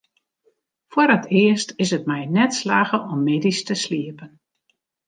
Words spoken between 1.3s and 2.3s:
earst is it my